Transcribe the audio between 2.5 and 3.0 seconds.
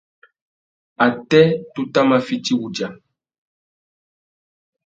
wudja.